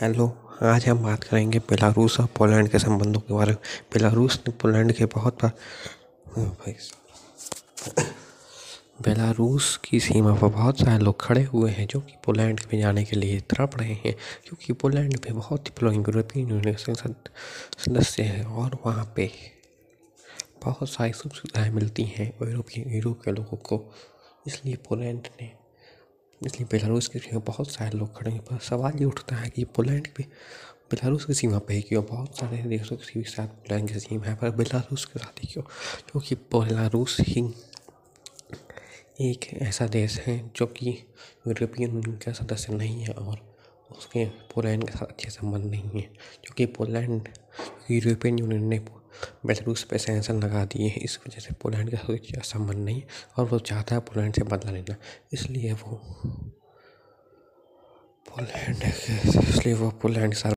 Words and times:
Hello 0.00 0.26
आज 0.62 0.86
हम 0.86 1.02
बात 1.02 1.24
करेंगे 1.24 1.58
बेलारूस 1.58 2.20
और 2.20 2.26
पोलैंड 2.26 2.68
के 2.68 2.78
संबंधों 2.78 3.20
के 3.20 3.34
बारे 3.34 3.50
में। 3.50 3.58
बेलारूस 3.94 4.40
ने 4.48 4.52
पोलैंड 4.52 4.92
के 4.92 5.06
बहुत 5.06 5.44
बार 5.44 5.52
बेलारूस 9.02 9.76
की 9.84 10.00
सीमा 10.00 10.34
पर 10.34 10.48
बहुत 10.48 10.80
सारे 10.80 10.98
लोग 11.04 11.20
खड़े 11.20 11.42
हुए 11.42 11.70
हैं 11.70 11.86
जो 11.86 12.00
कि 12.00 12.14
पोलैंड 12.24 12.60
में 12.72 12.80
जाने 12.80 13.04
के 13.04 13.16
लिए 13.16 13.40
तड़प 13.40 13.76
रहे 13.76 13.94
हैं 13.94 14.14
क्योंकि 14.44 14.72
पोलैंड 14.72 15.18
में 15.24 15.34
बहुत 15.34 15.68
ही 15.68 15.86
यूरोपियन 15.86 16.48
यूनियन 16.50 16.76
सदस्य 16.76 18.22
हैं 18.22 18.44
और 18.44 18.78
वहाँ 18.86 19.12
पे 19.16 19.30
बहुत 20.64 20.90
सारी 20.90 21.12
सुख 21.12 21.32
सुविधाएँ 21.32 21.70
मिलती 21.70 22.02
हैं 22.02 22.32
यूरोपियन 22.42 22.94
यूरोप 22.94 23.22
के 23.22 23.30
लोगों 23.30 23.56
को। 23.56 23.94
इसलिए 24.46 24.76
पोलैंड 24.88 25.28
ने 25.42 25.63
इसलिए 26.46 26.68
बेलारूस 26.72 27.08
के 27.08 27.18
लिए 27.18 27.38
बहुत 27.38 27.70
सारे 27.70 27.98
लोग 27.98 28.18
खड़े 28.18 28.32
हैं। 28.32 28.42
पर 28.42 28.58
सवाल 28.58 28.92
ये 28.98 29.04
उठता 29.04 29.36
है 29.36 29.50
कि 29.50 29.64
पोलैंड 29.64 30.08
भी 30.16 30.22
बेलारूस 30.90 31.24
की 31.24 31.34
सीमा 31.34 31.58
पे 31.58 31.74
ही 31.74 31.82
क्यों 31.82 32.04
बहुत 32.04 32.38
सारे 32.38 32.58
देशों 32.58 32.96
के 32.96 33.22
साथ 33.22 33.48
पोलैंड 33.48 33.88
की 33.88 34.00
सीमा 34.00 34.26
है, 34.26 34.34
पर 34.34 34.50
बेलारूस 34.50 35.04
के 35.04 35.18
साथ 35.18 35.44
ही 35.44 35.48
क्यों? 35.52 35.62
क्योंकि 36.10 36.34
बेलारूस 36.34 37.16
ही 37.20 37.54
एक 39.20 39.54
ऐसा 39.54 39.86
देश 39.86 40.20
है 40.20 40.50
जो 40.56 40.66
कि 40.66 40.90
यूरोपियन 41.48 41.90
यूनियन 41.90 42.16
का 42.16 42.32
सदस्य 42.32 42.74
नहीं 42.74 43.02
है 43.02 43.12
और 43.12 43.56
उसके 43.90 44.24
पोलैंड 44.26 44.84
के 44.84 44.98
साथ 44.98 45.06
अच्छे 45.06 45.30
संबंध 45.30 45.64
नहीं 45.64 45.90
है। 45.90 46.02
क्योंकि 46.44 46.66
पोलैंड 46.66 47.28
यूरोपियन 47.90 48.38
यूनियन 48.38 48.64
ने 48.64 48.78
बेलारूस 49.46 49.84
पे 49.90 49.98
सैंक्शन 49.98 50.42
लगा 50.42 50.64
दिए 50.66 50.88
हैं। 50.88 51.00
इस 51.00 51.18
वजह 51.26 51.40
से 51.40 51.54
पोलैंड 51.62 51.90
का 51.90 51.98
कोई 52.06 52.20
संबंध 52.44 52.84
नहीं 52.84 53.02
और 53.38 53.44
वो 53.48 53.58
चाहता 53.70 53.94
है 53.94 54.00
पोलैंड 54.10 54.34
से 54.34 54.42
बदला 54.44 54.72
लेना 54.72 54.96
इसलिए 55.32 55.72
वो 55.74 56.00
पोलैंड 58.26 58.82
इसलिए 58.84 59.74
वो 59.74 59.90
पोलैंड 60.02 60.34
सर 60.34 60.54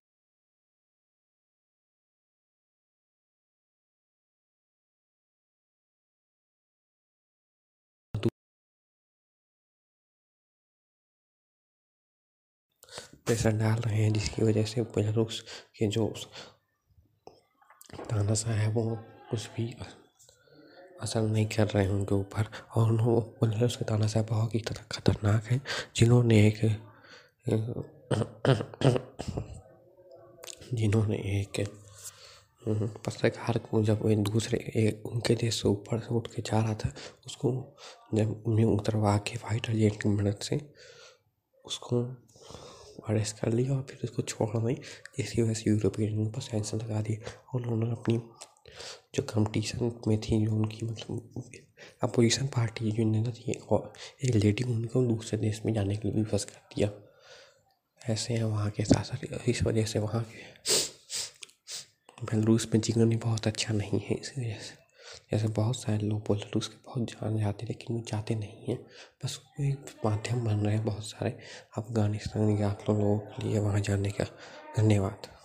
प्रेशर 13.28 13.52
डाल 13.52 13.80
रहे 13.82 14.02
हैं, 14.04 14.12
जिसकी 14.14 14.42
वजह 14.42 14.64
से 14.66 14.82
बेलारूस 14.96 15.40
के 15.78 15.88
जो 15.88 16.06
तानाशाह 17.90 18.54
है, 18.54 18.68
वो 18.72 18.84
कुछ 19.30 19.48
भी 19.56 19.74
असर 21.02 21.22
नहीं 21.22 21.46
कर 21.48 21.68
रहे 21.68 21.84
हैं 21.86 21.92
उनके 21.92 22.16
ऊपर। 22.16 22.46
और 22.76 22.92
वो 23.02 23.20
बेलारूस 23.42 23.76
के 23.76 23.86
तानाशाह 23.86 24.24
बहुत 24.24 24.56
ही 24.56 24.60
खतरनाक 24.92 25.44
है, 25.46 25.62
जिन्होंने 25.96 26.48
एक 26.48 26.60
जिन्होंने 30.74 31.18
एक 31.34 31.66
पत्रकार 33.06 33.58
को 33.58 33.82
जब 33.84 34.02
एक 34.12 34.24
दूसरे, 34.24 34.58
एक 34.78 35.06
उनके 35.06 35.36
देश 35.36 35.62
से 35.62 35.68
ऊपर 35.68 36.00
से 36.00 36.14
उठ 36.16 36.28
के 36.28 36.42
जा 36.42 36.62
रहा 36.62 36.74
था, 36.76 36.92
उसको 37.26 37.52
जब 38.14 38.44
उन्हें 38.48 38.66
उतरवा 38.66 39.18
के 39.28 39.38
फाइटर 39.38 39.74
जेट 39.74 40.02
की 40.02 40.10
मदद 40.10 40.38
से 40.44 40.60
उसको 41.66 42.04
अरेस्ट 43.10 43.40
कर 43.40 43.54
लिया 43.54 43.74
और 43.74 43.86
फिर 43.90 44.00
उसको 44.04 44.22
छोड़ा 44.24 44.60
नहीं 44.60 44.76
जिसकी 45.18 45.42
वजह 45.42 45.54
से 45.54 45.70
यूरोपियन 45.70 46.10
यूनियन 46.10 46.32
पर 46.32 46.42
सैंक्शन 46.42 46.78
लगा 46.78 47.02
दिए 47.02 47.22
और 47.54 47.62
उन्होंने 47.62 47.92
अपनी 47.92 48.22
जो 49.16 49.24
कंपटीशन 49.24 49.92
में 50.08 50.20
थी, 50.22 50.46
जो 50.46 50.52
उनकी 50.52 50.86
मतलब 50.86 51.52
अपोजिशन 52.04 52.48
पार्टी 52.48 52.92
जो 52.92 53.04
नेता 53.04 53.32
थी, 53.32 53.54
और 53.70 53.94
एक 54.26 54.36
लेडी 54.36 54.64
उनको 54.64 55.04
दूसरे 55.06 55.40
देश 55.40 55.62
में 55.66 55.74
जाने 55.74 55.96
के 55.96 56.08
लिए 56.08 56.18
विवश 56.18 56.44
कर 56.46 56.62
दिया। 56.76 56.90
ऐसे 58.02 58.34
हैं 58.34 58.44
वहाँ 58.44 58.70
के 58.72 58.84
शासक 58.86 59.28
इस 59.50 59.64
वजह 59.64 59.86
से 59.86 60.00
वहाँ 60.00 60.24
के 60.24 60.38
बेलारूस 62.26 62.68
में 62.74 62.80
जीवन 62.82 63.10
भी 63.10 63.16
बहुत 63.18 63.48
अच्छा 63.48 63.74
नहीं 63.74 64.00
है, 64.00 64.16
इस 64.16 64.34
वजह 64.38 64.60
से। 64.60 64.87
जैसे 65.32 65.48
बहुत 65.48 65.82
सारे 65.82 66.08
लोग 66.08 66.20
बोल 66.20 66.38
रहे 66.38 66.58
उसके 66.58 66.76
बहुत 66.86 67.12
जान 67.12 67.38
जाते, 67.38 67.66
लेकिन 67.66 67.96
वो 67.98 68.04
जाते 68.08 68.36
नहीं 68.36 68.66
हैं। 68.68 68.78
बस 69.26 69.40
वो 69.46 69.66
एक 69.66 69.86
माध्यम 70.06 70.46
बन 70.46 70.66
रहे 70.66 70.76
हैं 70.76 70.86
बहुत 70.86 71.06
सारे 71.06 71.38
अफ़गानिस्तान 71.78 72.50
या 72.50 72.70
आप 72.70 72.86
लोगों 72.90 73.18
के 73.20 73.48
लिए 73.48 73.60
वहाँ 73.60 73.80
जाने 73.80 74.12
का 74.12 74.24
धन्यवाद। 74.78 75.37